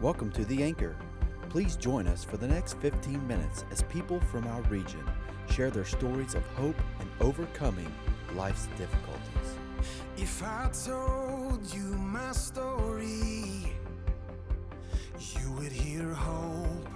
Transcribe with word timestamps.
Welcome 0.00 0.30
to 0.34 0.44
The 0.44 0.62
Anchor. 0.62 0.94
Please 1.48 1.74
join 1.74 2.06
us 2.06 2.22
for 2.22 2.36
the 2.36 2.46
next 2.46 2.74
15 2.74 3.26
minutes 3.26 3.64
as 3.72 3.82
people 3.82 4.20
from 4.20 4.46
our 4.46 4.62
region 4.62 5.04
share 5.50 5.70
their 5.72 5.84
stories 5.84 6.36
of 6.36 6.46
hope 6.54 6.76
and 7.00 7.10
overcoming 7.20 7.92
life's 8.36 8.68
difficulties. 8.78 9.58
If 10.16 10.40
I 10.40 10.70
told 10.84 11.74
you 11.74 11.82
my 11.98 12.30
story, 12.30 13.74
you 15.18 15.52
would 15.58 15.72
hear 15.72 16.14
hope 16.14 16.88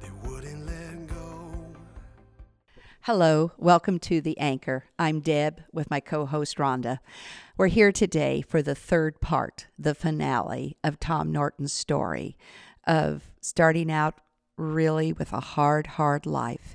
that 0.00 0.26
wouldn't 0.26 0.64
let 0.64 1.08
go. 1.08 1.52
Hello, 3.02 3.52
welcome 3.58 3.98
to 3.98 4.22
The 4.22 4.38
Anchor. 4.38 4.84
I'm 4.98 5.20
Deb 5.20 5.60
with 5.74 5.90
my 5.90 6.00
co 6.00 6.24
host 6.24 6.56
Rhonda. 6.56 7.00
We're 7.56 7.68
here 7.68 7.92
today 7.92 8.40
for 8.40 8.62
the 8.62 8.74
third 8.74 9.20
part, 9.20 9.68
the 9.78 9.94
finale 9.94 10.76
of 10.82 10.98
Tom 10.98 11.30
Norton's 11.30 11.72
story 11.72 12.36
of 12.84 13.30
starting 13.40 13.92
out 13.92 14.16
really 14.58 15.12
with 15.12 15.32
a 15.32 15.38
hard, 15.38 15.86
hard 15.86 16.26
life 16.26 16.74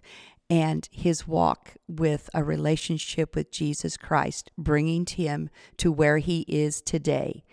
and 0.49 0.87
his 0.89 1.27
walk 1.27 1.73
with 1.89 2.29
a 2.33 2.45
relationship 2.45 3.35
with 3.35 3.51
Jesus 3.51 3.97
Christ, 3.97 4.51
bringing 4.57 5.05
him 5.05 5.49
to 5.75 5.91
where 5.91 6.19
he 6.19 6.45
is 6.47 6.81
today. 6.81 7.43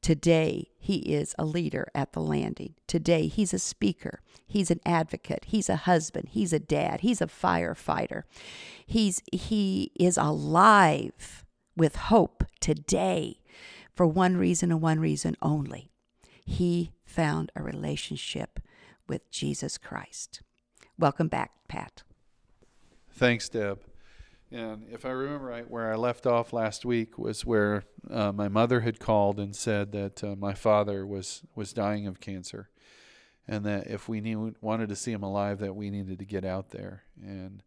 Today, 0.00 0.68
he 0.78 0.98
is 1.12 1.34
a 1.40 1.44
leader 1.44 1.88
at 1.92 2.12
the 2.12 2.20
landing. 2.20 2.74
Today, 2.86 3.26
he's 3.26 3.52
a 3.52 3.58
speaker. 3.58 4.20
He's 4.46 4.70
an 4.70 4.80
advocate. 4.86 5.46
He's 5.48 5.68
a 5.68 5.74
husband. 5.74 6.28
He's 6.30 6.52
a 6.52 6.60
dad. 6.60 7.00
He's 7.00 7.20
a 7.20 7.26
firefighter. 7.26 8.22
He's, 8.86 9.22
he 9.32 9.90
is 9.98 10.16
alive 10.16 11.44
with 11.80 11.96
hope 11.96 12.44
today 12.60 13.40
for 13.94 14.06
one 14.06 14.36
reason 14.36 14.70
and 14.70 14.82
one 14.82 15.00
reason 15.00 15.34
only. 15.40 15.90
He 16.44 16.92
found 17.06 17.50
a 17.56 17.62
relationship 17.62 18.60
with 19.08 19.30
Jesus 19.30 19.78
Christ. 19.78 20.42
Welcome 20.98 21.28
back, 21.28 21.52
Pat. 21.68 22.02
Thanks, 23.12 23.48
Deb. 23.48 23.80
And 24.52 24.88
if 24.92 25.06
I 25.06 25.08
remember 25.08 25.46
right, 25.46 25.70
where 25.70 25.90
I 25.90 25.96
left 25.96 26.26
off 26.26 26.52
last 26.52 26.84
week 26.84 27.16
was 27.16 27.46
where 27.46 27.84
uh, 28.10 28.30
my 28.32 28.48
mother 28.48 28.80
had 28.80 29.00
called 29.00 29.40
and 29.40 29.56
said 29.56 29.92
that 29.92 30.22
uh, 30.22 30.36
my 30.36 30.52
father 30.52 31.06
was 31.06 31.44
was 31.54 31.72
dying 31.72 32.06
of 32.06 32.20
cancer, 32.20 32.68
and 33.48 33.64
that 33.64 33.86
if 33.86 34.06
we 34.06 34.20
knew, 34.20 34.54
wanted 34.60 34.90
to 34.90 34.96
see 34.96 35.12
him 35.12 35.22
alive, 35.22 35.60
that 35.60 35.74
we 35.74 35.88
needed 35.88 36.18
to 36.18 36.26
get 36.26 36.44
out 36.44 36.72
there. 36.72 37.04
And 37.22 37.62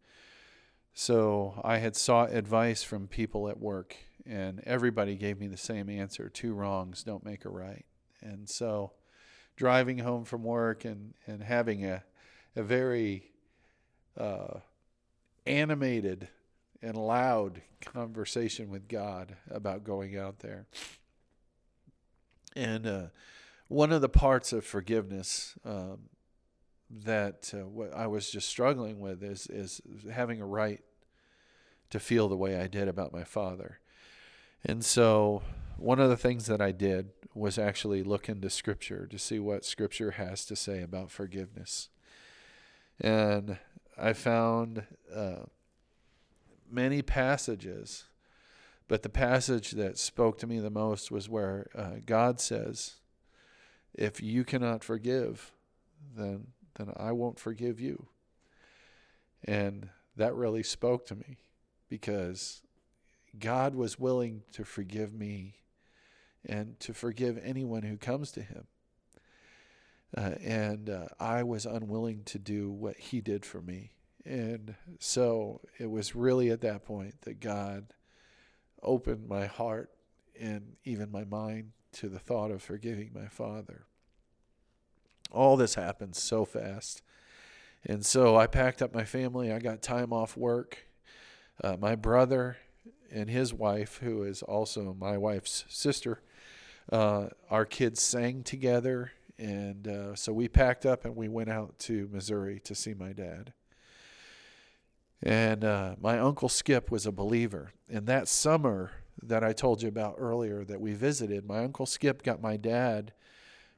so 0.94 1.60
I 1.64 1.78
had 1.78 1.96
sought 1.96 2.32
advice 2.32 2.82
from 2.82 3.08
people 3.08 3.48
at 3.48 3.60
work, 3.60 3.96
and 4.24 4.62
everybody 4.64 5.16
gave 5.16 5.38
me 5.40 5.48
the 5.48 5.56
same 5.56 5.90
answer: 5.90 6.28
two 6.28 6.54
wrongs 6.54 7.02
don't 7.02 7.24
make 7.24 7.44
a 7.44 7.50
right. 7.50 7.84
And 8.22 8.48
so, 8.48 8.92
driving 9.56 9.98
home 9.98 10.24
from 10.24 10.44
work 10.44 10.84
and 10.84 11.14
and 11.26 11.42
having 11.42 11.84
a 11.84 12.04
a 12.56 12.62
very 12.62 13.32
uh, 14.16 14.60
animated 15.46 16.28
and 16.80 16.96
loud 16.96 17.62
conversation 17.80 18.70
with 18.70 18.88
God 18.88 19.36
about 19.50 19.84
going 19.84 20.16
out 20.16 20.38
there. 20.38 20.66
And 22.54 22.86
uh, 22.86 23.06
one 23.68 23.90
of 23.90 24.00
the 24.00 24.08
parts 24.08 24.52
of 24.52 24.64
forgiveness 24.64 25.54
um, 25.64 25.98
that 27.02 27.52
uh, 27.52 27.66
what 27.66 27.92
I 27.94 28.06
was 28.06 28.30
just 28.30 28.48
struggling 28.48 29.00
with 29.00 29.22
is 29.22 29.46
is 29.46 29.80
having 30.12 30.40
a 30.40 30.46
right 30.46 30.80
to 31.90 31.98
feel 31.98 32.28
the 32.28 32.36
way 32.36 32.60
I 32.60 32.66
did 32.66 32.88
about 32.88 33.12
my 33.12 33.24
father. 33.24 33.80
And 34.64 34.84
so 34.84 35.42
one 35.76 36.00
of 36.00 36.08
the 36.08 36.16
things 36.16 36.46
that 36.46 36.60
I 36.60 36.72
did 36.72 37.10
was 37.34 37.58
actually 37.58 38.02
look 38.02 38.28
into 38.28 38.48
scripture 38.48 39.06
to 39.06 39.18
see 39.18 39.38
what 39.38 39.64
scripture 39.64 40.12
has 40.12 40.44
to 40.46 40.56
say 40.56 40.82
about 40.82 41.10
forgiveness. 41.10 41.88
And 43.00 43.58
I 43.98 44.12
found 44.12 44.84
uh, 45.14 45.46
many 46.70 47.02
passages, 47.02 48.04
but 48.88 49.02
the 49.02 49.08
passage 49.08 49.72
that 49.72 49.98
spoke 49.98 50.38
to 50.38 50.46
me 50.46 50.60
the 50.60 50.70
most 50.70 51.10
was 51.10 51.28
where 51.28 51.66
uh, 51.74 51.96
God 52.06 52.40
says, 52.40 52.96
"If 53.94 54.22
you 54.22 54.44
cannot 54.44 54.84
forgive, 54.84 55.52
then 56.16 56.48
then 56.76 56.92
I 56.96 57.12
won't 57.12 57.38
forgive 57.38 57.80
you." 57.80 58.06
And 59.44 59.90
that 60.16 60.34
really 60.34 60.62
spoke 60.62 61.06
to 61.06 61.14
me 61.14 61.38
because 61.88 62.62
God 63.38 63.74
was 63.74 63.98
willing 63.98 64.42
to 64.52 64.64
forgive 64.64 65.12
me 65.12 65.56
and 66.46 66.78
to 66.80 66.92
forgive 66.92 67.38
anyone 67.42 67.82
who 67.82 67.96
comes 67.96 68.30
to 68.32 68.42
Him. 68.42 68.66
Uh, 70.16 70.34
and 70.42 70.90
uh, 70.90 71.06
I 71.18 71.42
was 71.42 71.66
unwilling 71.66 72.22
to 72.24 72.38
do 72.38 72.70
what 72.70 72.96
He 72.96 73.20
did 73.20 73.44
for 73.44 73.60
me. 73.60 73.90
And 74.24 74.74
so 75.00 75.60
it 75.78 75.90
was 75.90 76.14
really 76.14 76.50
at 76.50 76.60
that 76.62 76.84
point 76.84 77.22
that 77.22 77.40
God 77.40 77.92
opened 78.82 79.28
my 79.28 79.46
heart 79.46 79.90
and 80.38 80.76
even 80.84 81.10
my 81.10 81.24
mind 81.24 81.72
to 81.92 82.08
the 82.08 82.18
thought 82.18 82.50
of 82.50 82.62
forgiving 82.62 83.10
my 83.14 83.26
father. 83.26 83.86
All 85.34 85.56
this 85.56 85.74
happened 85.74 86.16
so 86.16 86.44
fast. 86.44 87.02
And 87.84 88.04
so 88.04 88.36
I 88.36 88.46
packed 88.46 88.80
up 88.80 88.94
my 88.94 89.04
family. 89.04 89.52
I 89.52 89.58
got 89.58 89.82
time 89.82 90.12
off 90.12 90.36
work. 90.36 90.86
Uh, 91.62 91.76
my 91.78 91.94
brother 91.94 92.56
and 93.12 93.28
his 93.28 93.52
wife, 93.52 93.98
who 94.02 94.22
is 94.22 94.42
also 94.42 94.96
my 94.98 95.18
wife's 95.18 95.64
sister, 95.68 96.22
uh, 96.90 97.26
our 97.50 97.64
kids 97.66 98.00
sang 98.00 98.42
together. 98.42 99.12
And 99.38 99.86
uh, 99.86 100.14
so 100.14 100.32
we 100.32 100.48
packed 100.48 100.86
up 100.86 101.04
and 101.04 101.14
we 101.14 101.28
went 101.28 101.50
out 101.50 101.78
to 101.80 102.08
Missouri 102.12 102.60
to 102.60 102.74
see 102.74 102.94
my 102.94 103.12
dad. 103.12 103.52
And 105.22 105.64
uh, 105.64 105.96
my 106.00 106.18
uncle 106.18 106.48
Skip 106.48 106.90
was 106.90 107.06
a 107.06 107.12
believer. 107.12 107.72
And 107.88 108.06
that 108.06 108.28
summer 108.28 108.92
that 109.22 109.42
I 109.42 109.52
told 109.52 109.82
you 109.82 109.88
about 109.88 110.16
earlier 110.18 110.64
that 110.64 110.80
we 110.80 110.92
visited, 110.92 111.46
my 111.46 111.64
uncle 111.64 111.86
Skip 111.86 112.22
got 112.22 112.42
my 112.42 112.56
dad 112.56 113.12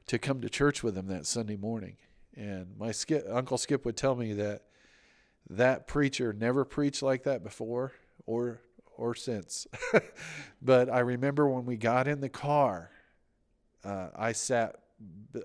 to 0.07 0.17
come 0.17 0.41
to 0.41 0.49
church 0.49 0.83
with 0.83 0.97
him 0.97 1.07
that 1.07 1.25
Sunday 1.25 1.57
morning. 1.57 1.97
And 2.35 2.77
my 2.77 2.91
Skip, 2.91 3.25
uncle 3.29 3.57
Skip 3.57 3.85
would 3.85 3.97
tell 3.97 4.15
me 4.15 4.33
that 4.33 4.63
that 5.49 5.87
preacher 5.87 6.33
never 6.33 6.65
preached 6.65 7.01
like 7.01 7.23
that 7.23 7.43
before 7.43 7.93
or 8.25 8.61
or 8.97 9.13
since. 9.13 9.67
but 10.61 10.89
I 10.89 10.99
remember 10.99 11.47
when 11.47 11.65
we 11.65 11.77
got 11.77 12.07
in 12.07 12.19
the 12.19 12.29
car, 12.29 12.89
uh, 13.83 14.09
I 14.15 14.31
sat 14.31 14.75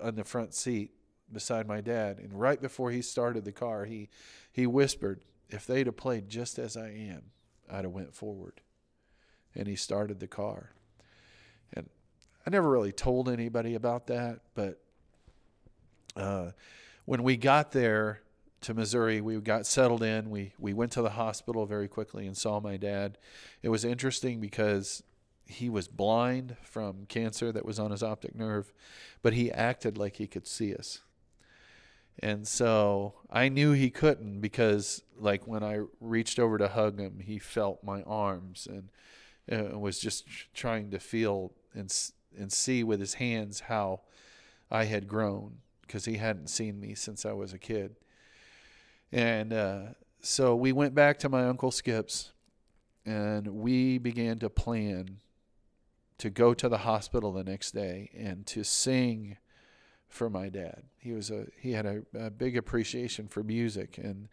on 0.03 0.15
the 0.15 0.25
front 0.25 0.55
seat 0.55 0.91
beside 1.31 1.67
my 1.67 1.83
dad, 1.83 2.19
and 2.19 2.33
right 2.33 2.61
before 2.61 2.91
he 2.91 3.03
started 3.03 3.45
the 3.45 3.53
car, 3.53 3.85
he 3.85 4.09
he 4.51 4.67
whispered, 4.67 5.21
if 5.49 5.67
they'd 5.67 5.87
have 5.87 5.97
played 5.97 6.29
just 6.29 6.59
as 6.59 6.77
I 6.77 6.89
am, 6.89 7.25
I'd 7.71 7.85
have 7.85 7.93
went 7.93 8.15
forward. 8.15 8.61
And 9.55 9.69
he 9.69 9.77
started 9.77 10.19
the 10.19 10.27
car. 10.27 10.71
I 12.47 12.51
never 12.51 12.69
really 12.69 12.93
told 12.93 13.29
anybody 13.29 13.75
about 13.75 14.09
that, 14.09 14.41
but 14.55 14.81
uh, 16.17 16.51
when 17.05 17.23
we 17.23 17.37
got 17.37 17.73
there 17.73 18.21
to 18.63 18.75
Missouri, 18.75 19.21
we 19.21 19.37
got 19.41 19.67
settled 19.67 20.03
in. 20.03 20.31
We 20.31 20.53
we 20.59 20.73
went 20.73 20.93
to 20.93 21.03
the 21.03 21.11
hospital 21.11 21.67
very 21.67 21.89
quickly 21.89 22.27
and 22.27 22.37
saw 22.37 22.61
my 22.61 22.77
dad. 22.77 23.19
It 23.63 23.69
was 23.69 23.85
interesting 23.85 24.41
because 24.41 25.03
he 25.45 25.69
was 25.69 25.89
blind 25.89 26.57
from 26.63 27.07
cancer 27.07 27.53
that 27.53 27.65
was 27.65 27.79
on 27.79 27.91
his 27.91 28.03
optic 28.03 28.35
nerve, 28.35 28.73
but 29.23 29.35
he 29.35 29.51
acted 29.51 29.99
like 29.99 30.17
he 30.17 30.27
could 30.27 30.47
see 30.47 30.75
us. 30.75 31.01
And 32.19 32.47
so 32.47 33.15
I 33.31 33.49
knew 33.49 33.73
he 33.73 33.91
couldn't 33.91 34.41
because, 34.41 35.03
like, 35.19 35.47
when 35.47 35.63
I 35.63 35.81
reached 36.01 36.39
over 36.39 36.59
to 36.59 36.69
hug 36.69 36.99
him, 36.99 37.21
he 37.21 37.39
felt 37.39 37.83
my 37.83 38.03
arms 38.03 38.69
and 38.71 38.91
uh, 39.51 39.79
was 39.79 39.99
just 39.99 40.25
trying 40.55 40.91
to 40.91 40.99
feel 40.99 41.53
and 41.75 41.91
and 42.39 42.53
see 42.53 42.83
with 42.85 43.01
his 43.01 43.15
hands 43.15 43.61
how 43.61 44.01
I 44.71 44.85
had 44.85 45.09
grown 45.09 45.59
because 45.83 46.05
he 46.05 46.17
hadn't 46.17 46.49
seen 46.49 46.81
me 46.81 46.95
since 46.95 47.27
I 47.27 47.33
was 47.33 47.53
a 47.53 47.59
kid. 47.59 47.97
And 49.11 49.53
uh, 49.53 49.83
so 50.21 50.57
we 50.57 50.73
went 50.73 50.95
back 50.95 51.19
to 51.21 51.29
my 51.29 51.47
uncle 51.47 51.71
Skip's, 51.71 52.33
and 53.05 53.47
we 53.49 53.99
began 53.99 54.39
to 54.39 54.49
plan 54.49 55.19
to 56.19 56.31
go 56.31 56.55
to 56.55 56.69
the 56.69 56.79
hospital 56.79 57.33
the 57.33 57.45
next 57.45 57.73
day 57.73 58.11
and 58.17 58.47
to 58.47 58.63
sing 58.63 59.37
for 60.09 60.31
my 60.31 60.49
dad. 60.49 60.85
He 60.99 61.13
was 61.13 61.31
a 61.31 61.47
he 61.61 61.73
had 61.73 61.85
a, 61.85 62.03
a 62.15 62.31
big 62.31 62.57
appreciation 62.57 63.29
for 63.29 63.43
music, 63.43 63.99
and 63.99 64.29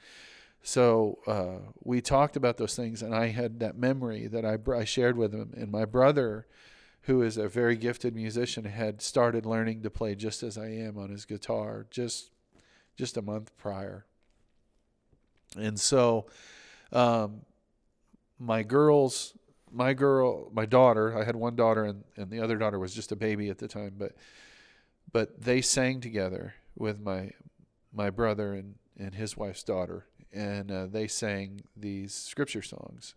so 0.61 1.19
uh, 1.25 1.71
we 1.83 2.01
talked 2.01 2.35
about 2.35 2.57
those 2.57 2.75
things. 2.75 3.01
And 3.01 3.15
I 3.15 3.27
had 3.27 3.59
that 3.59 3.77
memory 3.77 4.27
that 4.27 4.45
I 4.45 4.57
I 4.71 4.83
shared 4.83 5.17
with 5.17 5.33
him. 5.33 5.53
And 5.57 5.71
my 5.71 5.85
brother, 5.85 6.47
who 7.09 7.23
is 7.23 7.37
a 7.37 7.49
very 7.49 7.75
gifted 7.75 8.15
musician, 8.15 8.65
had 8.65 9.01
started 9.01 9.43
learning 9.43 9.81
to 9.81 9.89
play 9.89 10.13
just 10.13 10.43
as 10.43 10.59
I 10.59 10.67
am 10.67 10.95
on 10.95 11.09
his 11.09 11.25
guitar 11.25 11.87
just 11.89 12.29
just 12.95 13.17
a 13.17 13.21
month 13.23 13.51
prior. 13.57 14.05
And 15.57 15.79
so, 15.79 16.27
um, 16.91 17.41
my 18.37 18.61
girls 18.61 19.33
my 19.71 19.93
girl, 19.93 20.51
my 20.53 20.67
daughter, 20.67 21.17
I 21.17 21.23
had 21.23 21.35
one 21.35 21.55
daughter 21.55 21.83
and, 21.85 22.03
and 22.15 22.29
the 22.29 22.41
other 22.41 22.57
daughter 22.57 22.77
was 22.77 22.93
just 22.93 23.11
a 23.11 23.15
baby 23.15 23.49
at 23.49 23.57
the 23.57 23.67
time, 23.67 23.95
but 23.97 24.13
but 25.11 25.41
they 25.41 25.61
sang 25.61 26.01
together 26.01 26.53
with 26.75 26.99
my 26.99 27.31
my 27.91 28.11
brother 28.11 28.53
and, 28.53 28.75
and 28.99 29.15
his 29.15 29.35
wife's 29.35 29.63
daughter, 29.63 30.05
and 30.31 30.71
uh, 30.71 30.85
they 30.85 31.07
sang 31.07 31.61
these 31.75 32.13
scripture 32.13 32.61
songs. 32.61 33.15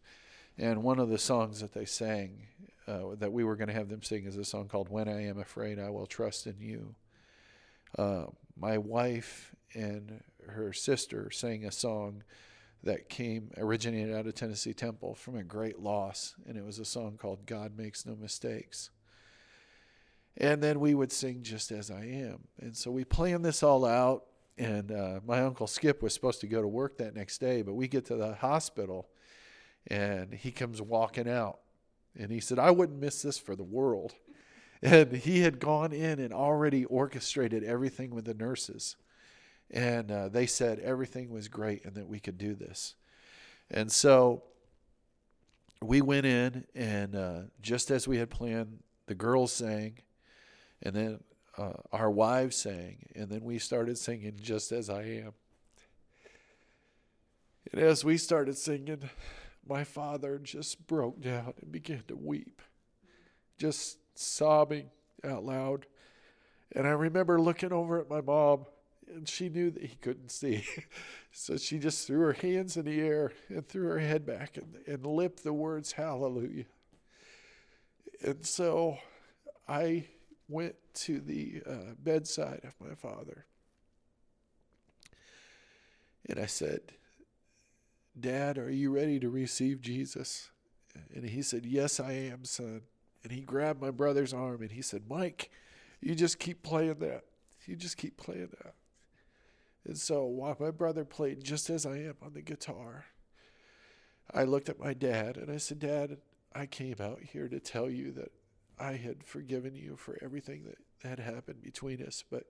And 0.56 0.83
one 0.83 0.99
of 0.99 1.11
the 1.11 1.19
songs 1.19 1.61
that 1.61 1.75
they 1.75 1.85
sang 1.85 2.47
uh, 2.87 3.14
that 3.19 3.32
we 3.32 3.44
were 3.44 3.56
going 3.56 3.69
to 3.69 3.75
have 3.75 3.88
them 3.88 4.02
sing 4.02 4.25
is 4.25 4.37
a 4.37 4.44
song 4.44 4.69
called 4.69 4.88
"When 4.88 5.08
I 5.08 5.26
Am 5.26 5.38
Afraid, 5.38 5.79
I 5.79 5.90
Will 5.90 6.06
Trust 6.06 6.46
in 6.46 6.56
You." 6.61 6.94
Uh, 7.96 8.25
my 8.56 8.79
wife 8.79 9.55
and 9.75 10.23
her 10.49 10.73
sister 10.73 11.31
sang 11.31 11.64
a 11.64 11.73
song 11.73 12.23
that 12.82 13.08
came 13.08 13.50
originated 13.56 14.14
out 14.14 14.26
of 14.26 14.34
Tennessee 14.34 14.75
Temple 14.75 15.14
from 15.14 15.37
a 15.37 15.44
great 15.44 15.79
loss, 15.79 16.34
and 16.46 16.56
it 16.56 16.64
was 16.64 16.79
a 16.79 16.84
song 16.84 17.17
called 17.17 17.46
"God 17.46 17.76
Makes 17.76 18.06
No 18.06 18.17
Mistakes." 18.17 18.90
And 20.37 20.62
then 20.62 20.81
we 20.81 20.94
would 20.94 21.12
sing 21.12 21.43
just 21.43 21.70
as 21.70 21.90
I 21.90 22.05
am. 22.05 22.49
And 22.61 22.76
so 22.76 22.90
we 22.90 23.05
planned 23.05 23.44
this 23.44 23.62
all 23.62 23.84
out. 23.84 24.25
And 24.58 24.93
uh, 24.93 25.20
my 25.26 25.40
uncle 25.40 25.67
Skip 25.67 26.02
was 26.02 26.14
supposed 26.14 26.40
to 26.40 26.46
go 26.46 26.61
to 26.61 26.69
work 26.69 26.99
that 26.99 27.14
next 27.14 27.38
day, 27.38 27.62
but 27.62 27.75
we 27.75 27.88
get 27.88 28.05
to 28.06 28.17
the 28.17 28.34
hospital 28.34 29.08
and 29.88 30.32
he 30.32 30.50
comes 30.50 30.81
walking 30.81 31.29
out. 31.29 31.58
And 32.19 32.31
he 32.31 32.41
said, 32.41 32.59
I 32.59 32.70
wouldn't 32.70 33.00
miss 33.00 33.23
this 33.23 33.38
for 33.38 33.56
the 33.56 33.62
world. 33.62 34.14
And 34.82 35.12
he 35.12 35.41
had 35.41 35.61
gone 35.61 35.93
in 35.93 36.19
and 36.19 36.32
already 36.32 36.85
orchestrated 36.87 37.62
everything 37.62 38.11
with 38.14 38.25
the 38.25 38.35
nurses. 38.35 38.97
And 39.70 40.11
uh, 40.11 40.29
they 40.29 40.47
said 40.47 40.81
everything 40.81 41.31
was 41.31 41.49
great 41.49 41.85
and 41.85 41.94
that 41.94 42.09
we 42.09 42.19
could 42.20 42.37
do 42.37 42.55
this. 42.55 42.94
And 43.70 43.91
so 43.91 44.43
we 45.81 46.00
went 46.00 46.26
in, 46.26 46.64
and 46.75 47.17
uh, 47.17 47.41
just 47.62 47.91
as 47.91 48.06
we 48.06 48.19
had 48.19 48.29
planned, 48.29 48.82
the 49.06 49.15
girls 49.15 49.53
sang 49.53 49.99
and 50.82 50.94
then 50.94 51.20
uh, 51.56 51.73
our 51.93 52.11
wives 52.11 52.56
sang, 52.56 52.97
and 53.15 53.29
then 53.29 53.44
we 53.44 53.58
started 53.58 53.97
singing 53.99 54.35
just 54.41 54.73
as 54.73 54.91
I 54.91 55.03
am. 55.03 55.32
And 57.70 57.81
as 57.81 58.05
we 58.05 58.17
started 58.17 58.56
singing, 58.56 59.08
my 59.67 59.85
father 59.85 60.38
just 60.38 60.87
broke 60.87 61.20
down 61.20 61.55
and 61.61 61.70
began 61.70 62.03
to 62.09 62.17
weep, 62.17 62.62
just 63.59 63.99
sobbing 64.14 64.91
out 65.25 65.44
loud. 65.44 65.87
And 66.75 66.87
I 66.87 66.91
remember 66.91 67.41
looking 67.41 67.73
over 67.73 68.00
at 68.00 68.09
my 68.09 68.20
mom, 68.20 68.67
and 69.14 69.29
she 69.29 69.49
knew 69.49 69.70
that 69.70 69.82
he 69.82 69.97
couldn't 69.97 70.31
see. 70.31 70.64
so 71.32 71.56
she 71.56 71.79
just 71.79 72.06
threw 72.06 72.20
her 72.20 72.32
hands 72.32 72.76
in 72.76 72.85
the 72.85 73.00
air 73.00 73.32
and 73.49 73.67
threw 73.69 73.88
her 73.88 73.99
head 73.99 74.25
back 74.25 74.56
and, 74.56 74.76
and 74.87 75.06
lipped 75.06 75.44
the 75.44 75.53
words, 75.53 75.93
Hallelujah. 75.93 76.65
And 78.23 78.44
so 78.47 78.99
I 79.69 80.06
went 80.49 80.76
to 80.94 81.20
the 81.20 81.62
uh, 81.67 81.94
bedside 81.99 82.61
of 82.65 82.75
my 82.87 82.94
father. 82.94 83.47
And 86.29 86.38
I 86.38 86.47
said, 86.47 86.81
Dad, 88.19 88.59
are 88.59 88.70
you 88.70 88.91
ready 88.91 89.19
to 89.20 89.31
receive 89.31 89.81
Jesus? 89.81 90.50
And 91.14 91.25
he 91.25 91.43
said, 91.43 91.64
Yes, 91.64 91.99
I 91.99 92.12
am, 92.12 92.44
son. 92.44 92.82
And 93.23 93.32
he 93.32 93.41
grabbed 93.41 93.81
my 93.81 93.91
brother's 93.91 94.35
arm 94.35 94.62
and 94.62 94.73
he 94.73 94.82
said, 94.82 95.03
Mike, 95.09 95.50
you 96.00 96.14
just 96.14 96.38
keep 96.38 96.62
playing 96.62 96.99
that. 96.99 97.25
You 97.67 97.76
just 97.76 97.97
keep 97.97 98.17
playing 98.17 98.49
that. 98.62 98.75
And 99.85 99.97
so 99.97 100.25
while 100.25 100.56
my 100.59 100.70
brother 100.70 101.05
played 101.05 101.43
just 101.43 101.70
as 101.70 101.87
I 101.87 101.99
am 101.99 102.14
on 102.23 102.35
the 102.35 102.43
guitar, 102.43 103.06
I 104.32 104.44
looked 104.44 104.69
at 104.69 104.79
my 104.79 104.94
dad 104.94 105.37
and 105.37 105.50
I 105.50 105.56
said, 105.56 105.79
Dad, 105.79 106.19
I 106.55 106.67
came 106.67 106.97
out 107.00 107.20
here 107.20 107.49
to 107.49 107.61
tell 107.61 107.88
you 107.88 108.12
that 108.12 108.32
I 108.79 108.93
had 108.94 109.25
forgiven 109.25 109.75
you 109.75 109.97
for 109.97 110.19
everything 110.23 110.65
that 110.65 111.08
had 111.08 111.19
happened 111.19 111.62
between 111.62 112.03
us. 112.03 112.25
But 112.29 112.44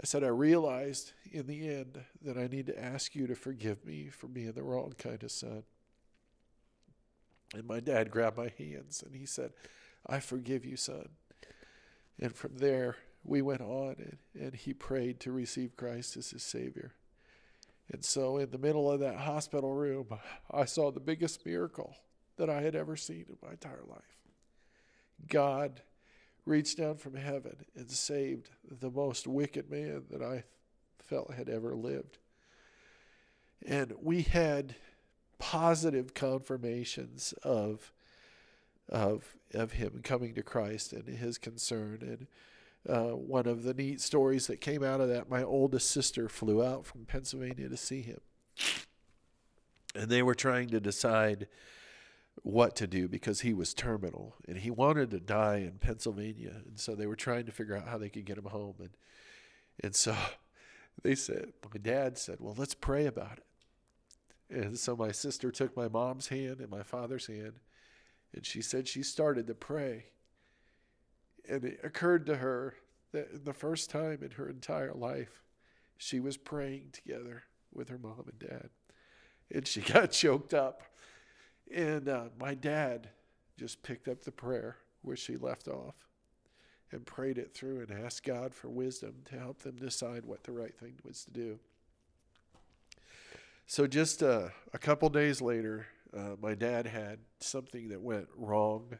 I 0.00 0.06
said, 0.06 0.24
I 0.24 0.28
realized 0.28 1.12
in 1.30 1.46
the 1.46 1.68
end 1.68 1.98
that 2.22 2.38
I 2.38 2.46
need 2.46 2.66
to 2.66 2.82
ask 2.82 3.14
you 3.14 3.26
to 3.26 3.34
forgive 3.34 3.84
me 3.84 4.08
for 4.08 4.26
being 4.26 4.52
the 4.52 4.62
wrong 4.62 4.94
kind 4.98 5.22
of 5.22 5.30
son. 5.30 5.64
And 7.54 7.66
my 7.66 7.80
dad 7.80 8.10
grabbed 8.10 8.38
my 8.38 8.52
hands 8.58 9.02
and 9.04 9.14
he 9.14 9.26
said, 9.26 9.52
I 10.06 10.20
forgive 10.20 10.64
you, 10.64 10.76
son. 10.76 11.10
And 12.18 12.34
from 12.34 12.56
there, 12.56 12.96
we 13.24 13.42
went 13.42 13.60
on 13.60 13.96
and, 13.98 14.18
and 14.34 14.54
he 14.54 14.72
prayed 14.72 15.20
to 15.20 15.32
receive 15.32 15.76
Christ 15.76 16.16
as 16.16 16.30
his 16.30 16.42
Savior. 16.42 16.92
And 17.90 18.04
so, 18.04 18.38
in 18.38 18.50
the 18.50 18.58
middle 18.58 18.90
of 18.90 19.00
that 19.00 19.16
hospital 19.16 19.74
room, 19.74 20.06
I 20.50 20.64
saw 20.64 20.90
the 20.90 21.00
biggest 21.00 21.44
miracle 21.44 21.94
that 22.36 22.48
I 22.48 22.62
had 22.62 22.74
ever 22.74 22.96
seen 22.96 23.26
in 23.28 23.36
my 23.42 23.52
entire 23.52 23.82
life. 23.86 24.16
God 25.28 25.82
reached 26.44 26.78
down 26.78 26.96
from 26.96 27.14
heaven 27.14 27.56
and 27.76 27.90
saved 27.90 28.50
the 28.68 28.90
most 28.90 29.26
wicked 29.26 29.70
man 29.70 30.04
that 30.10 30.22
I 30.22 30.44
felt 30.98 31.34
had 31.34 31.48
ever 31.48 31.74
lived. 31.74 32.18
And 33.64 33.92
we 34.00 34.22
had 34.22 34.74
positive 35.38 36.14
confirmations 36.14 37.34
of 37.42 37.92
of 38.88 39.36
of 39.54 39.72
him 39.72 40.00
coming 40.02 40.34
to 40.34 40.42
Christ 40.42 40.92
and 40.92 41.06
his 41.08 41.38
concern. 41.38 41.98
And 42.02 42.26
uh, 42.96 43.16
one 43.16 43.46
of 43.46 43.62
the 43.62 43.74
neat 43.74 44.00
stories 44.00 44.46
that 44.48 44.60
came 44.60 44.82
out 44.82 45.00
of 45.00 45.08
that, 45.08 45.30
my 45.30 45.42
oldest 45.42 45.90
sister 45.90 46.28
flew 46.28 46.64
out 46.64 46.84
from 46.84 47.04
Pennsylvania 47.04 47.68
to 47.68 47.76
see 47.76 48.02
him, 48.02 48.20
and 49.94 50.10
they 50.10 50.22
were 50.22 50.34
trying 50.34 50.68
to 50.70 50.80
decide 50.80 51.46
what 52.42 52.74
to 52.76 52.86
do 52.86 53.08
because 53.08 53.40
he 53.40 53.52
was 53.52 53.74
terminal 53.74 54.36
and 54.48 54.58
he 54.58 54.70
wanted 54.70 55.10
to 55.10 55.20
die 55.20 55.58
in 55.58 55.78
Pennsylvania. 55.78 56.62
And 56.66 56.78
so 56.78 56.94
they 56.94 57.06
were 57.06 57.16
trying 57.16 57.46
to 57.46 57.52
figure 57.52 57.76
out 57.76 57.88
how 57.88 57.98
they 57.98 58.08
could 58.08 58.24
get 58.24 58.38
him 58.38 58.46
home. 58.46 58.76
And, 58.80 58.90
and 59.82 59.94
so 59.94 60.16
they 61.02 61.14
said, 61.14 61.52
my 61.72 61.78
dad 61.80 62.18
said, 62.18 62.38
well, 62.40 62.54
let's 62.56 62.74
pray 62.74 63.06
about 63.06 63.38
it. 63.38 63.44
And 64.54 64.78
so 64.78 64.96
my 64.96 65.12
sister 65.12 65.50
took 65.50 65.76
my 65.76 65.88
mom's 65.88 66.28
hand 66.28 66.60
and 66.60 66.70
my 66.70 66.82
father's 66.82 67.26
hand 67.26 67.54
and 68.34 68.46
she 68.46 68.62
said 68.62 68.88
she 68.88 69.02
started 69.02 69.46
to 69.46 69.54
pray. 69.54 70.06
And 71.48 71.64
it 71.64 71.80
occurred 71.82 72.26
to 72.26 72.36
her 72.36 72.74
that 73.12 73.44
the 73.44 73.52
first 73.52 73.90
time 73.90 74.18
in 74.22 74.32
her 74.32 74.48
entire 74.48 74.94
life, 74.94 75.42
she 75.96 76.18
was 76.18 76.36
praying 76.36 76.90
together 76.92 77.44
with 77.72 77.88
her 77.88 77.98
mom 77.98 78.24
and 78.26 78.50
dad. 78.50 78.70
And 79.50 79.66
she 79.66 79.80
got 79.92 80.12
choked 80.12 80.54
up 80.54 80.82
and 81.74 82.08
uh, 82.08 82.24
my 82.38 82.54
dad 82.54 83.08
just 83.58 83.82
picked 83.82 84.08
up 84.08 84.22
the 84.22 84.32
prayer 84.32 84.76
where 85.02 85.16
she 85.16 85.36
left 85.36 85.68
off 85.68 85.94
and 86.90 87.04
prayed 87.06 87.38
it 87.38 87.54
through 87.54 87.80
and 87.80 88.04
asked 88.04 88.24
God 88.24 88.54
for 88.54 88.68
wisdom 88.68 89.14
to 89.26 89.38
help 89.38 89.60
them 89.60 89.76
decide 89.76 90.24
what 90.24 90.44
the 90.44 90.52
right 90.52 90.74
thing 90.74 90.94
was 91.04 91.24
to 91.24 91.30
do. 91.30 91.58
So, 93.66 93.86
just 93.86 94.22
uh, 94.22 94.48
a 94.74 94.78
couple 94.78 95.08
days 95.08 95.40
later, 95.40 95.86
uh, 96.16 96.36
my 96.40 96.54
dad 96.54 96.86
had 96.86 97.20
something 97.40 97.88
that 97.88 98.00
went 98.00 98.28
wrong, 98.36 98.98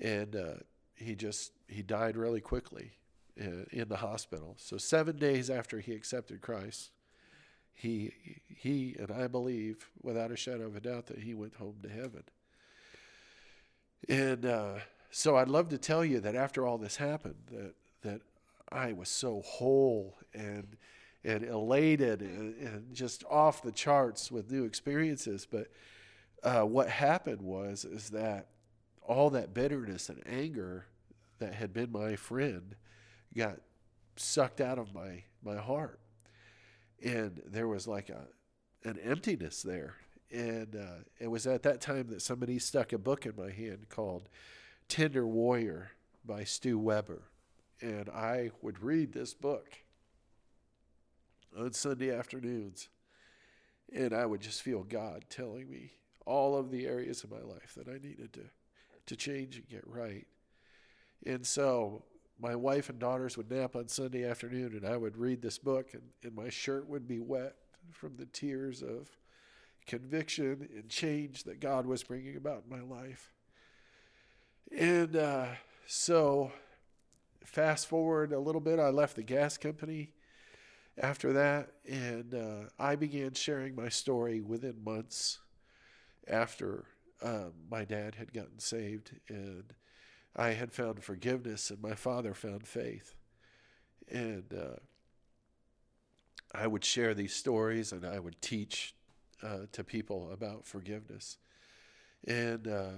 and 0.00 0.34
uh, 0.34 0.54
he 0.94 1.14
just 1.14 1.52
he 1.68 1.82
died 1.82 2.16
really 2.16 2.40
quickly 2.40 2.92
in, 3.36 3.62
uh, 3.62 3.64
in 3.70 3.88
the 3.88 3.96
hospital. 3.96 4.54
So, 4.58 4.78
seven 4.78 5.18
days 5.18 5.50
after 5.50 5.80
he 5.80 5.92
accepted 5.92 6.40
Christ, 6.40 6.90
he 7.74 8.12
he 8.48 8.96
and 8.98 9.10
I 9.10 9.26
believe 9.26 9.88
without 10.02 10.30
a 10.30 10.36
shadow 10.36 10.66
of 10.66 10.76
a 10.76 10.80
doubt 10.80 11.06
that 11.06 11.18
he 11.18 11.34
went 11.34 11.56
home 11.56 11.76
to 11.82 11.88
heaven. 11.88 12.22
And 14.08 14.46
uh, 14.46 14.74
so 15.10 15.36
I'd 15.36 15.48
love 15.48 15.68
to 15.70 15.78
tell 15.78 16.04
you 16.04 16.20
that 16.20 16.34
after 16.34 16.66
all 16.66 16.78
this 16.78 16.96
happened, 16.96 17.36
that 17.50 17.74
that 18.02 18.20
I 18.70 18.92
was 18.92 19.08
so 19.08 19.42
whole 19.42 20.16
and 20.32 20.76
and 21.24 21.42
elated 21.42 22.20
and, 22.20 22.54
and 22.56 22.94
just 22.94 23.24
off 23.30 23.62
the 23.62 23.72
charts 23.72 24.30
with 24.30 24.50
new 24.50 24.64
experiences. 24.64 25.46
But 25.50 25.68
uh, 26.42 26.62
what 26.62 26.88
happened 26.88 27.42
was 27.42 27.84
is 27.84 28.10
that 28.10 28.48
all 29.02 29.30
that 29.30 29.52
bitterness 29.52 30.08
and 30.08 30.22
anger 30.26 30.86
that 31.38 31.54
had 31.54 31.72
been 31.72 31.90
my 31.90 32.16
friend 32.16 32.76
got 33.36 33.58
sucked 34.16 34.60
out 34.60 34.78
of 34.78 34.94
my 34.94 35.24
my 35.42 35.56
heart 35.56 35.98
and 37.02 37.42
there 37.46 37.68
was 37.68 37.86
like 37.86 38.08
a 38.08 38.26
an 38.84 38.98
emptiness 39.02 39.62
there. 39.62 39.96
And 40.30 40.76
uh, 40.76 41.04
it 41.18 41.28
was 41.28 41.46
at 41.46 41.62
that 41.62 41.80
time 41.80 42.08
that 42.08 42.22
somebody 42.22 42.58
stuck 42.58 42.92
a 42.92 42.98
book 42.98 43.24
in 43.24 43.34
my 43.36 43.50
hand 43.50 43.88
called 43.88 44.28
Tender 44.88 45.26
Warrior 45.26 45.92
by 46.24 46.44
Stu 46.44 46.78
Weber. 46.78 47.22
And 47.80 48.08
I 48.08 48.50
would 48.62 48.82
read 48.82 49.12
this 49.12 49.32
book 49.34 49.78
on 51.58 51.72
Sunday 51.72 52.14
afternoons. 52.14 52.88
And 53.92 54.12
I 54.12 54.26
would 54.26 54.40
just 54.40 54.62
feel 54.62 54.82
God 54.82 55.24
telling 55.30 55.70
me 55.70 55.92
all 56.26 56.56
of 56.56 56.70
the 56.70 56.86
areas 56.86 57.22
of 57.22 57.30
my 57.30 57.40
life 57.40 57.74
that 57.76 57.88
I 57.88 57.98
needed 57.98 58.32
to, 58.34 58.44
to 59.06 59.16
change 59.16 59.56
and 59.56 59.68
get 59.68 59.86
right. 59.86 60.26
And 61.26 61.46
so 61.46 62.02
my 62.40 62.54
wife 62.54 62.88
and 62.88 62.98
daughters 62.98 63.36
would 63.36 63.50
nap 63.50 63.76
on 63.76 63.88
Sunday 63.88 64.24
afternoon, 64.24 64.72
and 64.74 64.86
I 64.86 64.96
would 64.96 65.16
read 65.16 65.40
this 65.40 65.58
book, 65.58 65.94
and, 65.94 66.02
and 66.22 66.34
my 66.34 66.48
shirt 66.48 66.88
would 66.88 67.06
be 67.06 67.20
wet 67.20 67.54
from 67.92 68.16
the 68.16 68.26
tears 68.26 68.82
of 68.82 69.08
conviction 69.86 70.68
and 70.74 70.88
change 70.88 71.44
that 71.44 71.60
God 71.60 71.86
was 71.86 72.02
bringing 72.02 72.36
about 72.36 72.64
in 72.68 72.76
my 72.76 72.82
life. 72.82 73.32
And 74.76 75.14
uh, 75.14 75.46
so 75.86 76.50
fast 77.44 77.86
forward 77.86 78.32
a 78.32 78.38
little 78.38 78.60
bit, 78.60 78.78
I 78.78 78.88
left 78.88 79.16
the 79.16 79.22
gas 79.22 79.56
company 79.56 80.10
after 80.98 81.32
that, 81.34 81.70
and 81.88 82.34
uh, 82.34 82.68
I 82.78 82.96
began 82.96 83.34
sharing 83.34 83.74
my 83.74 83.88
story 83.88 84.40
within 84.40 84.82
months 84.82 85.38
after 86.28 86.84
um, 87.22 87.52
my 87.70 87.84
dad 87.84 88.14
had 88.14 88.32
gotten 88.32 88.58
saved, 88.58 89.12
and 89.28 89.64
I 90.36 90.50
had 90.50 90.72
found 90.72 91.02
forgiveness, 91.02 91.70
and 91.70 91.80
my 91.80 91.94
father 91.94 92.34
found 92.34 92.66
faith. 92.66 93.14
And 94.08 94.44
uh, 94.52 94.76
I 96.52 96.66
would 96.66 96.84
share 96.84 97.14
these 97.14 97.34
stories, 97.34 97.92
and 97.92 98.04
I 98.04 98.18
would 98.18 98.40
teach 98.40 98.94
uh, 99.42 99.66
to 99.72 99.84
people 99.84 100.30
about 100.32 100.66
forgiveness. 100.66 101.38
And 102.26 102.66
uh, 102.66 102.90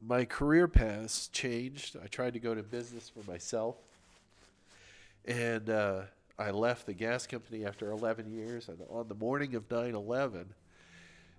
my 0.00 0.24
career 0.24 0.68
paths 0.68 1.28
changed. 1.28 1.96
I 2.02 2.06
tried 2.06 2.34
to 2.34 2.40
go 2.40 2.54
to 2.54 2.62
business 2.62 3.08
for 3.08 3.28
myself. 3.28 3.76
And 5.24 5.68
uh, 5.70 6.02
I 6.38 6.50
left 6.50 6.86
the 6.86 6.94
gas 6.94 7.26
company 7.26 7.64
after 7.64 7.90
11 7.90 8.30
years. 8.30 8.68
And 8.68 8.78
on 8.88 9.08
the 9.08 9.14
morning 9.14 9.54
of 9.54 9.70
9 9.70 9.94
11, 9.94 10.54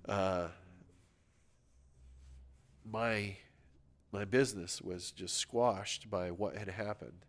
uh, 0.08 0.48
my, 2.92 3.38
my 4.12 4.26
business 4.26 4.82
was 4.82 5.12
just 5.12 5.38
squashed 5.38 6.10
by 6.10 6.32
what 6.32 6.58
had 6.58 6.70
happened. 6.70 7.26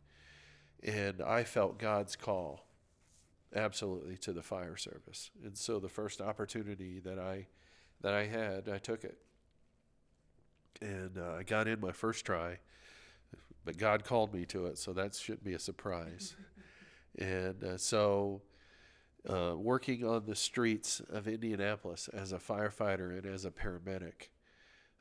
And 0.82 1.20
I 1.20 1.44
felt 1.44 1.78
God's 1.78 2.16
call 2.16 2.66
absolutely 3.54 4.16
to 4.18 4.32
the 4.32 4.42
fire 4.42 4.76
service. 4.76 5.30
And 5.44 5.56
so 5.56 5.78
the 5.78 5.88
first 5.88 6.20
opportunity 6.20 7.00
that 7.00 7.18
I 7.18 7.48
that 8.00 8.14
I 8.14 8.26
had, 8.26 8.68
I 8.68 8.78
took 8.78 9.04
it 9.04 9.18
and 10.80 11.18
uh, 11.18 11.34
I 11.38 11.42
got 11.42 11.68
in 11.68 11.80
my 11.80 11.92
first 11.92 12.24
try, 12.24 12.58
but 13.64 13.76
God 13.76 14.04
called 14.04 14.32
me 14.32 14.44
to 14.46 14.66
it, 14.66 14.78
so 14.78 14.92
that 14.92 15.14
shouldn't 15.14 15.44
be 15.44 15.54
a 15.54 15.58
surprise. 15.58 16.36
and 17.18 17.62
uh, 17.62 17.76
so, 17.76 18.42
uh, 19.28 19.54
working 19.56 20.04
on 20.04 20.24
the 20.24 20.34
streets 20.34 21.00
of 21.10 21.28
Indianapolis 21.28 22.08
as 22.08 22.32
a 22.32 22.38
firefighter 22.38 23.16
and 23.18 23.26
as 23.26 23.44
a 23.44 23.50
paramedic, 23.50 24.28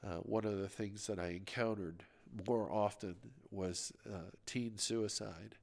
uh, 0.06 0.18
one 0.18 0.46
of 0.46 0.58
the 0.58 0.70
things 0.70 1.08
that 1.08 1.20
I 1.20 1.29
encountered 1.29 2.03
more 2.48 2.72
often 2.72 3.15
was 3.51 3.91
uh, 4.08 4.32
teen 4.46 4.77
suicide. 4.77 5.56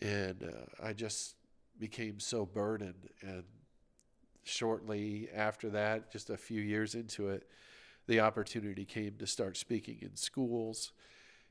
And 0.00 0.42
uh, 0.42 0.86
I 0.86 0.92
just 0.92 1.36
became 1.78 2.18
so 2.18 2.46
burdened. 2.46 3.08
And 3.20 3.44
shortly 4.44 5.28
after 5.34 5.70
that, 5.70 6.10
just 6.10 6.30
a 6.30 6.36
few 6.36 6.60
years 6.60 6.94
into 6.94 7.28
it, 7.28 7.48
the 8.06 8.20
opportunity 8.20 8.84
came 8.84 9.14
to 9.18 9.26
start 9.26 9.56
speaking 9.56 9.98
in 10.02 10.16
schools 10.16 10.92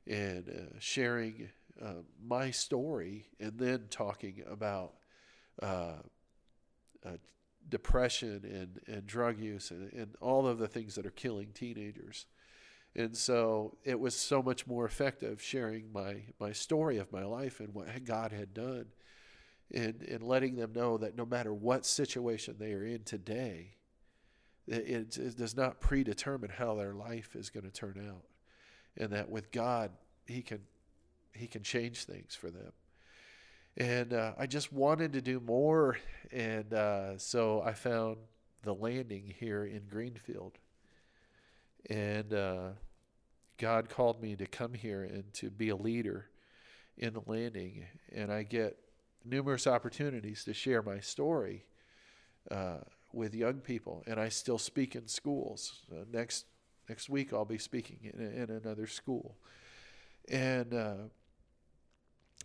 and 0.07 0.49
uh, 0.49 0.77
sharing 0.79 1.49
uh, 1.81 2.01
my 2.21 2.51
story 2.51 3.27
and 3.39 3.57
then 3.57 3.85
talking 3.89 4.43
about 4.49 4.93
uh, 5.61 5.93
uh, 7.05 7.17
depression 7.69 8.41
and, 8.43 8.81
and 8.93 9.07
drug 9.07 9.39
use 9.39 9.71
and, 9.71 9.91
and 9.93 10.15
all 10.19 10.47
of 10.47 10.57
the 10.57 10.67
things 10.67 10.95
that 10.95 11.05
are 11.05 11.11
killing 11.11 11.49
teenagers. 11.53 12.25
And 12.95 13.15
so 13.15 13.77
it 13.85 13.99
was 13.99 14.15
so 14.15 14.43
much 14.43 14.67
more 14.67 14.85
effective 14.85 15.41
sharing 15.41 15.91
my, 15.93 16.23
my 16.39 16.51
story 16.51 16.97
of 16.97 17.11
my 17.11 17.23
life 17.23 17.59
and 17.59 17.73
what 17.73 18.03
God 18.03 18.31
had 18.31 18.53
done 18.53 18.87
and, 19.73 20.01
and 20.03 20.21
letting 20.23 20.55
them 20.55 20.73
know 20.73 20.97
that 20.97 21.15
no 21.15 21.25
matter 21.25 21.53
what 21.53 21.85
situation 21.85 22.55
they 22.59 22.73
are 22.73 22.85
in 22.85 23.03
today, 23.03 23.75
it, 24.67 25.17
it 25.17 25.37
does 25.37 25.55
not 25.55 25.79
predetermine 25.79 26.51
how 26.57 26.75
their 26.75 26.93
life 26.93 27.35
is 27.35 27.49
going 27.49 27.63
to 27.65 27.71
turn 27.71 28.05
out, 28.09 28.25
and 28.97 29.11
that 29.11 29.29
with 29.29 29.51
God, 29.51 29.91
He 30.25 30.41
can 30.41 30.61
He 31.33 31.47
can 31.47 31.63
change 31.63 32.03
things 32.03 32.35
for 32.35 32.49
them. 32.49 32.71
And 33.77 34.13
uh, 34.13 34.33
I 34.37 34.47
just 34.47 34.73
wanted 34.73 35.13
to 35.13 35.21
do 35.21 35.39
more, 35.39 35.97
and 36.31 36.73
uh, 36.73 37.17
so 37.17 37.61
I 37.61 37.73
found 37.73 38.17
the 38.63 38.73
landing 38.73 39.33
here 39.39 39.65
in 39.65 39.83
Greenfield, 39.89 40.57
and 41.89 42.33
uh, 42.33 42.69
God 43.57 43.89
called 43.89 44.21
me 44.21 44.35
to 44.35 44.45
come 44.45 44.73
here 44.73 45.03
and 45.03 45.31
to 45.35 45.49
be 45.49 45.69
a 45.69 45.75
leader 45.75 46.27
in 46.97 47.13
the 47.13 47.23
landing, 47.25 47.85
and 48.13 48.31
I 48.31 48.43
get 48.43 48.77
numerous 49.23 49.65
opportunities 49.67 50.43
to 50.43 50.53
share 50.53 50.81
my 50.81 50.99
story. 50.99 51.65
Uh, 52.49 52.77
with 53.13 53.33
young 53.33 53.59
people, 53.59 54.03
and 54.07 54.19
I 54.19 54.29
still 54.29 54.57
speak 54.57 54.95
in 54.95 55.07
schools. 55.07 55.81
Uh, 55.91 56.05
next 56.11 56.45
next 56.89 57.09
week, 57.09 57.33
I'll 57.33 57.45
be 57.45 57.57
speaking 57.57 57.99
in, 58.03 58.21
in 58.21 58.49
another 58.49 58.87
school. 58.87 59.35
And 60.29 60.73
uh, 60.73 60.95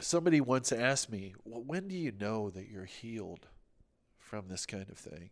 somebody 0.00 0.41
once 0.41 0.73
asked 0.73 1.11
me, 1.11 1.35
well, 1.45 1.62
"When 1.62 1.88
do 1.88 1.95
you 1.95 2.12
know 2.12 2.50
that 2.50 2.69
you're 2.69 2.85
healed 2.85 3.49
from 4.19 4.49
this 4.49 4.67
kind 4.67 4.88
of 4.91 4.99
thing?" 4.99 5.31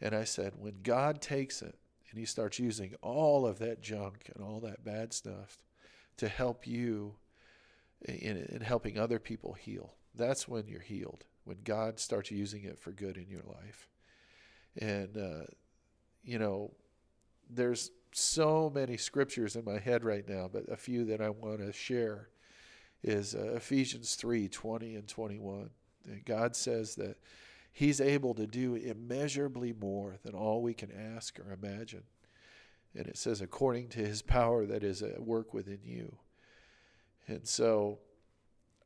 And 0.00 0.14
I 0.14 0.24
said, 0.24 0.54
"When 0.56 0.82
God 0.82 1.20
takes 1.20 1.62
it 1.62 1.78
and 2.10 2.18
He 2.18 2.24
starts 2.24 2.58
using 2.58 2.94
all 3.02 3.46
of 3.46 3.58
that 3.58 3.80
junk 3.80 4.30
and 4.34 4.44
all 4.44 4.60
that 4.60 4.84
bad 4.84 5.12
stuff 5.12 5.62
to 6.16 6.28
help 6.28 6.66
you 6.66 7.16
in, 8.02 8.36
in 8.36 8.60
helping 8.60 8.98
other 8.98 9.18
people 9.18 9.54
heal. 9.54 9.94
That's 10.14 10.48
when 10.48 10.66
you're 10.66 10.80
healed. 10.80 11.24
When 11.44 11.58
God 11.64 11.98
starts 11.98 12.30
using 12.30 12.64
it 12.64 12.78
for 12.78 12.92
good 12.92 13.16
in 13.16 13.28
your 13.28 13.42
life." 13.42 13.88
And, 14.76 15.16
uh, 15.16 15.46
you 16.22 16.38
know, 16.38 16.74
there's 17.48 17.90
so 18.12 18.70
many 18.70 18.96
scriptures 18.96 19.56
in 19.56 19.64
my 19.64 19.78
head 19.78 20.04
right 20.04 20.28
now, 20.28 20.48
but 20.48 20.68
a 20.68 20.76
few 20.76 21.04
that 21.06 21.20
I 21.20 21.30
want 21.30 21.60
to 21.60 21.72
share 21.72 22.28
is 23.02 23.34
uh, 23.34 23.52
Ephesians 23.54 24.14
3 24.14 24.48
20 24.48 24.94
and 24.96 25.08
21. 25.08 25.70
And 26.06 26.24
God 26.24 26.56
says 26.56 26.94
that 26.96 27.16
He's 27.72 28.00
able 28.00 28.34
to 28.34 28.46
do 28.46 28.74
immeasurably 28.74 29.72
more 29.72 30.16
than 30.22 30.34
all 30.34 30.60
we 30.60 30.74
can 30.74 30.90
ask 30.90 31.38
or 31.38 31.52
imagine. 31.52 32.02
And 32.96 33.06
it 33.06 33.16
says, 33.16 33.40
according 33.40 33.88
to 33.90 34.00
His 34.00 34.22
power 34.22 34.66
that 34.66 34.82
is 34.82 35.02
at 35.02 35.22
work 35.22 35.54
within 35.54 35.80
you. 35.84 36.16
And 37.26 37.46
so 37.46 37.98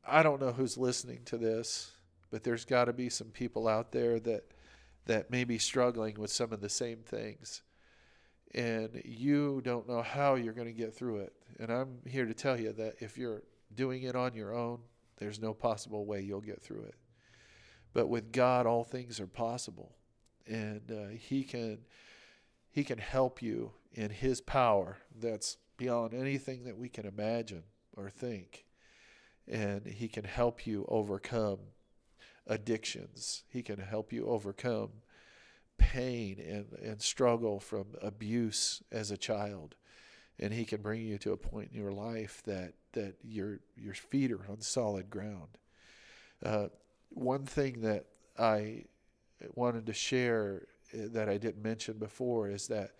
I 0.07 0.21
don't 0.21 0.39
know 0.39 0.51
who's 0.51 0.77
listening 0.77 1.21
to 1.25 1.37
this, 1.37 1.91
but 2.29 2.43
there's 2.43 2.65
got 2.65 2.85
to 2.85 2.93
be 2.93 3.09
some 3.09 3.29
people 3.29 3.67
out 3.67 3.91
there 3.91 4.19
that 4.19 4.43
that 5.05 5.29
may 5.29 5.43
be 5.43 5.57
struggling 5.57 6.19
with 6.19 6.31
some 6.31 6.51
of 6.51 6.61
the 6.61 6.69
same 6.69 6.99
things. 6.99 7.61
And 8.53 9.01
you 9.05 9.61
don't 9.63 9.87
know 9.87 10.01
how 10.01 10.35
you're 10.35 10.53
going 10.53 10.67
to 10.67 10.73
get 10.73 10.95
through 10.95 11.17
it. 11.17 11.33
And 11.59 11.71
I'm 11.71 11.99
here 12.07 12.25
to 12.25 12.33
tell 12.33 12.59
you 12.59 12.71
that 12.73 12.95
if 12.99 13.17
you're 13.17 13.43
doing 13.73 14.03
it 14.03 14.15
on 14.15 14.33
your 14.33 14.53
own, 14.53 14.79
there's 15.17 15.39
no 15.39 15.53
possible 15.53 16.05
way 16.05 16.21
you'll 16.21 16.41
get 16.41 16.61
through 16.61 16.83
it. 16.83 16.95
But 17.93 18.07
with 18.07 18.31
God, 18.31 18.65
all 18.65 18.83
things 18.83 19.19
are 19.19 19.27
possible. 19.27 19.95
And 20.45 20.91
uh, 20.91 21.07
He 21.17 21.43
can. 21.43 21.79
He 22.69 22.83
can 22.83 22.97
help 22.97 23.41
you 23.41 23.71
in 23.93 24.09
His 24.09 24.41
power 24.41 24.97
that's 25.17 25.55
beyond 25.77 26.13
anything 26.13 26.65
that 26.65 26.77
we 26.77 26.89
can 26.89 27.05
imagine 27.05 27.63
or 27.95 28.09
think. 28.09 28.65
And 29.47 29.85
He 29.87 30.09
can 30.09 30.25
help 30.25 30.67
you 30.67 30.85
overcome 30.89 31.59
addictions. 32.45 33.43
He 33.47 33.63
can 33.63 33.79
help 33.79 34.11
you 34.11 34.27
overcome 34.27 34.89
pain 35.77 36.39
and, 36.39 36.73
and 36.85 37.01
struggle 37.01 37.59
from 37.59 37.85
abuse 38.01 38.81
as 38.91 39.11
a 39.11 39.17
child. 39.17 39.75
And 40.39 40.53
he 40.53 40.65
can 40.65 40.81
bring 40.81 41.01
you 41.01 41.17
to 41.19 41.31
a 41.31 41.37
point 41.37 41.71
in 41.73 41.79
your 41.79 41.93
life 41.93 42.41
that, 42.45 42.73
that 42.93 43.15
your, 43.23 43.59
your 43.77 43.93
feet 43.93 44.31
are 44.31 44.45
on 44.49 44.61
solid 44.61 45.09
ground. 45.09 45.57
Uh, 46.43 46.67
one 47.09 47.45
thing 47.45 47.81
that 47.81 48.05
I 48.37 48.85
wanted 49.53 49.85
to 49.85 49.93
share 49.93 50.67
uh, 50.93 51.07
that 51.13 51.29
I 51.29 51.37
didn't 51.37 51.63
mention 51.63 51.97
before 51.97 52.49
is 52.49 52.67
that 52.67 52.91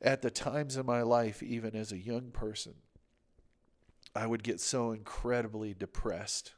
at 0.00 0.22
the 0.22 0.30
times 0.30 0.76
in 0.76 0.86
my 0.86 1.02
life, 1.02 1.42
even 1.42 1.76
as 1.76 1.92
a 1.92 1.98
young 1.98 2.30
person, 2.30 2.74
I 4.14 4.26
would 4.26 4.42
get 4.42 4.60
so 4.60 4.92
incredibly 4.92 5.74
depressed 5.74 6.54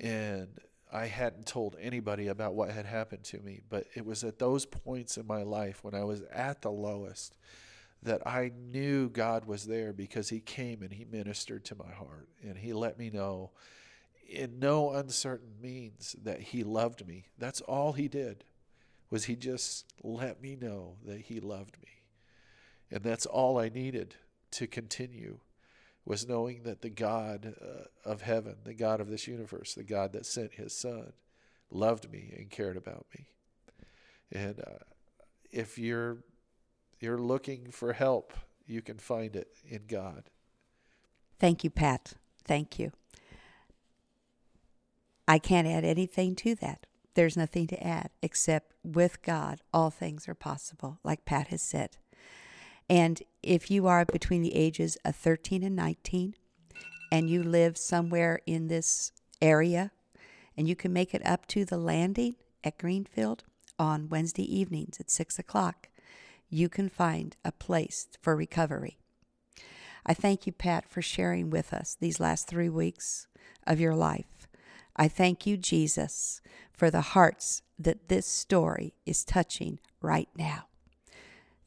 and 0.00 0.48
I 0.92 1.06
hadn't 1.06 1.46
told 1.46 1.76
anybody 1.80 2.28
about 2.28 2.54
what 2.54 2.70
had 2.70 2.86
happened 2.86 3.24
to 3.24 3.40
me, 3.40 3.60
but 3.68 3.86
it 3.94 4.04
was 4.04 4.24
at 4.24 4.38
those 4.38 4.66
points 4.66 5.16
in 5.16 5.26
my 5.26 5.42
life 5.42 5.82
when 5.82 5.94
I 5.94 6.04
was 6.04 6.22
at 6.32 6.62
the 6.62 6.70
lowest 6.70 7.36
that 8.02 8.26
I 8.26 8.52
knew 8.56 9.08
God 9.08 9.46
was 9.46 9.64
there 9.64 9.92
because 9.92 10.28
He 10.28 10.40
came 10.40 10.82
and 10.82 10.92
He 10.92 11.04
ministered 11.04 11.64
to 11.66 11.74
my 11.74 11.90
heart 11.90 12.28
and 12.42 12.56
He 12.58 12.72
let 12.72 12.98
me 12.98 13.10
know 13.10 13.50
in 14.28 14.58
no 14.58 14.92
uncertain 14.92 15.54
means 15.60 16.16
that 16.22 16.40
He 16.40 16.64
loved 16.64 17.06
me. 17.06 17.26
That's 17.38 17.60
all 17.60 17.92
He 17.92 18.08
did 18.08 18.44
was 19.10 19.24
He 19.24 19.36
just 19.36 19.86
let 20.02 20.40
me 20.40 20.56
know 20.56 20.96
that 21.04 21.22
He 21.22 21.40
loved 21.40 21.76
me. 21.82 22.02
And 22.90 23.02
that's 23.02 23.26
all 23.26 23.58
I 23.58 23.68
needed 23.68 24.14
to 24.52 24.66
continue 24.66 25.38
was 26.04 26.28
knowing 26.28 26.62
that 26.62 26.82
the 26.82 26.90
God 26.90 27.54
uh, 27.60 28.08
of 28.08 28.22
heaven, 28.22 28.56
the 28.64 28.74
God 28.74 29.00
of 29.00 29.10
this 29.10 29.26
universe, 29.26 29.74
the 29.74 29.82
God 29.82 30.12
that 30.12 30.24
sent 30.24 30.54
his 30.54 30.72
son, 30.72 31.12
loved 31.70 32.10
me 32.10 32.32
and 32.36 32.48
cared 32.48 32.76
about 32.76 33.06
me. 33.12 33.26
And 34.30 34.60
uh, 34.60 34.84
if 35.50 35.78
you're 35.78 36.18
you're 37.00 37.18
looking 37.18 37.70
for 37.70 37.92
help, 37.92 38.32
you 38.66 38.82
can 38.82 38.98
find 38.98 39.36
it 39.36 39.48
in 39.68 39.82
God. 39.86 40.24
Thank 41.38 41.64
you, 41.64 41.70
Pat. 41.70 42.14
Thank 42.44 42.78
you. 42.78 42.92
I 45.28 45.38
can't 45.38 45.66
add 45.66 45.84
anything 45.84 46.36
to 46.36 46.54
that. 46.56 46.86
There's 47.14 47.36
nothing 47.36 47.66
to 47.68 47.86
add 47.86 48.10
except 48.22 48.72
with 48.84 49.22
God, 49.22 49.60
all 49.72 49.90
things 49.90 50.28
are 50.28 50.34
possible, 50.34 50.98
like 51.02 51.24
Pat 51.24 51.48
has 51.48 51.62
said. 51.62 51.96
And 52.88 53.22
if 53.42 53.70
you 53.70 53.86
are 53.86 54.04
between 54.04 54.42
the 54.42 54.54
ages 54.54 54.96
of 55.04 55.16
13 55.16 55.62
and 55.62 55.74
19 55.74 56.34
and 57.10 57.30
you 57.30 57.42
live 57.42 57.76
somewhere 57.76 58.40
in 58.46 58.68
this 58.68 59.12
area 59.42 59.90
and 60.56 60.68
you 60.68 60.76
can 60.76 60.92
make 60.92 61.14
it 61.14 61.26
up 61.26 61.46
to 61.48 61.64
the 61.64 61.78
landing 61.78 62.36
at 62.62 62.78
Greenfield 62.78 63.44
on 63.78 64.08
Wednesday 64.08 64.44
evenings 64.44 65.00
at 65.00 65.10
6 65.10 65.38
o'clock, 65.38 65.88
you 66.48 66.68
can 66.68 66.88
find 66.88 67.36
a 67.44 67.52
place 67.52 68.08
for 68.20 68.36
recovery. 68.36 68.98
I 70.04 70.14
thank 70.14 70.46
you, 70.46 70.52
Pat, 70.52 70.88
for 70.88 71.02
sharing 71.02 71.50
with 71.50 71.72
us 71.74 71.96
these 71.98 72.20
last 72.20 72.46
three 72.46 72.68
weeks 72.68 73.26
of 73.66 73.80
your 73.80 73.94
life. 73.94 74.48
I 74.96 75.08
thank 75.08 75.46
you, 75.46 75.56
Jesus, 75.56 76.40
for 76.72 76.90
the 76.90 77.00
hearts 77.00 77.62
that 77.78 78.08
this 78.08 78.26
story 78.26 78.94
is 79.04 79.24
touching 79.24 79.80
right 80.00 80.28
now. 80.36 80.66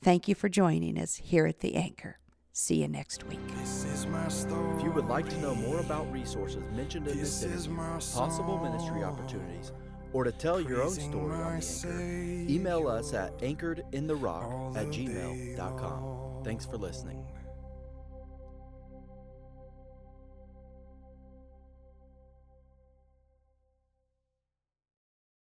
Thank 0.02 0.28
you 0.28 0.36
for 0.36 0.48
joining 0.48 0.98
us 0.98 1.18
here 1.18 1.46
at 1.46 1.60
The 1.60 1.76
Anchor. 1.76 2.20
See 2.54 2.82
you 2.82 2.88
next 2.88 3.26
week. 3.26 3.40
If 3.48 4.84
you 4.84 4.92
would 4.92 5.08
like 5.08 5.30
to 5.30 5.38
know 5.40 5.56
more 5.56 5.80
about 5.80 6.12
resources 6.12 6.64
mentioned 6.74 7.08
in 7.08 7.18
this 7.18 7.44
interview, 7.44 7.76
possible 8.14 8.58
ministry 8.60 9.04
opportunities, 9.04 9.72
or 10.14 10.24
to 10.24 10.32
tell 10.32 10.60
your 10.60 10.82
own 10.84 10.92
story 10.92 11.36
on 11.36 11.56
the 11.58 11.62
Anchor, 11.62 12.46
email 12.50 12.88
us 12.88 13.14
at 13.14 13.38
anchoredintherock 13.40 14.76
at 14.76 14.88
gmail.com. 14.88 16.44
Thanks 16.44 16.66
for 16.66 16.78
listening. 16.78 17.26